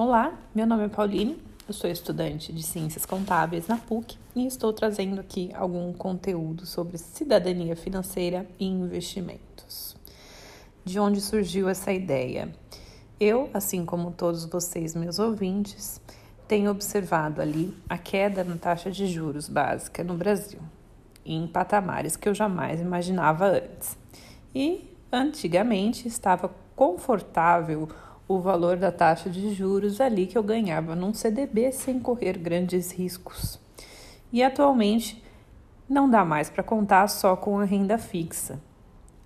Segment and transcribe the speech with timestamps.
[0.00, 4.72] Olá, meu nome é Pauline, eu sou estudante de Ciências Contábeis na PUC e estou
[4.72, 9.96] trazendo aqui algum conteúdo sobre cidadania financeira e investimentos.
[10.84, 12.54] De onde surgiu essa ideia?
[13.18, 16.00] Eu, assim como todos vocês, meus ouvintes,
[16.46, 20.60] tenho observado ali a queda na taxa de juros básica no Brasil,
[21.26, 23.98] em patamares que eu jamais imaginava antes.
[24.54, 27.88] E antigamente estava confortável
[28.28, 32.92] o valor da taxa de juros ali que eu ganhava num CDB sem correr grandes
[32.92, 33.58] riscos.
[34.30, 35.24] E atualmente
[35.88, 38.60] não dá mais para contar só com a renda fixa.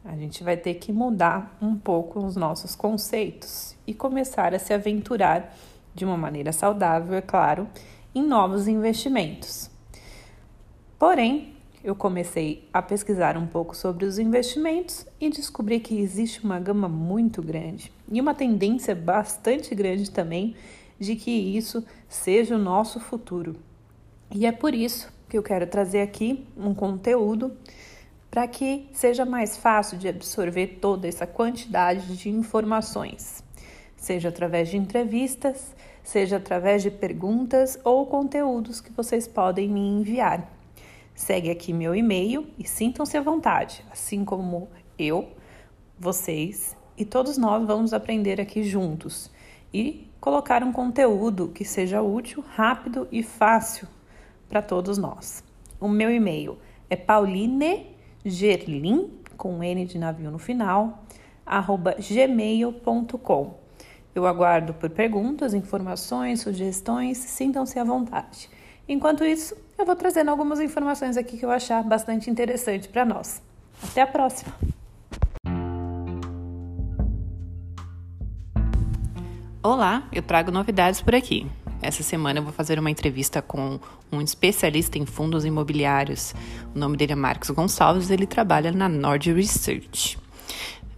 [0.05, 4.73] A gente vai ter que mudar um pouco os nossos conceitos e começar a se
[4.73, 5.53] aventurar
[5.95, 7.69] de uma maneira saudável, é claro,
[8.15, 9.71] em novos investimentos.
[10.99, 11.52] Porém,
[11.85, 16.89] eu comecei a pesquisar um pouco sobre os investimentos e descobri que existe uma gama
[16.89, 20.55] muito grande e uma tendência bastante grande também
[20.99, 23.57] de que isso seja o nosso futuro.
[24.31, 27.53] E é por isso que eu quero trazer aqui um conteúdo
[28.31, 33.43] para que seja mais fácil de absorver toda essa quantidade de informações,
[33.97, 40.62] seja através de entrevistas, seja através de perguntas ou conteúdos que vocês podem me enviar.
[41.23, 45.29] Segue aqui meu e-mail e sintam-se à vontade, assim como eu,
[45.97, 49.31] vocês e todos nós vamos aprender aqui juntos
[49.73, 53.87] e colocar um conteúdo que seja útil, rápido e fácil
[54.49, 55.45] para todos nós.
[55.79, 56.59] O meu e-mail
[56.91, 61.05] é paulinegerlin, com N de navio no final,
[61.47, 63.61] arroba gmail.com.
[64.13, 68.51] Eu aguardo por perguntas, informações, sugestões, sintam-se à vontade.
[68.89, 73.41] Enquanto isso, eu vou trazendo algumas informações aqui que eu achar bastante interessante para nós.
[73.83, 74.53] Até a próxima!
[79.63, 81.47] Olá, eu trago novidades por aqui.
[81.81, 83.79] Essa semana eu vou fazer uma entrevista com
[84.11, 86.35] um especialista em fundos imobiliários.
[86.75, 90.19] O nome dele é Marcos Gonçalves, ele trabalha na Nord Research.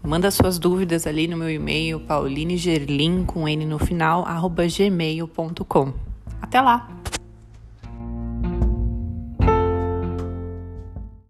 [0.03, 5.94] Manda suas dúvidas ali no meu e-mail paulinegerlin com n no final gmail.com.
[6.42, 6.94] Até lá!